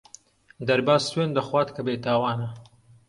[0.67, 2.49] دەرباز سوێند دەخوات کە بێتاوانە.